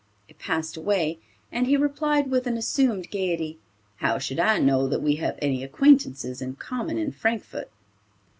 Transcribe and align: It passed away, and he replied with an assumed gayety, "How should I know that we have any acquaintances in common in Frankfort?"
It 0.27 0.39
passed 0.39 0.77
away, 0.77 1.19
and 1.51 1.67
he 1.67 1.77
replied 1.77 2.31
with 2.31 2.47
an 2.47 2.57
assumed 2.57 3.11
gayety, 3.11 3.59
"How 3.97 4.17
should 4.17 4.39
I 4.39 4.57
know 4.57 4.87
that 4.87 4.99
we 5.03 5.17
have 5.17 5.37
any 5.43 5.63
acquaintances 5.63 6.41
in 6.41 6.55
common 6.55 6.97
in 6.97 7.11
Frankfort?" 7.11 7.69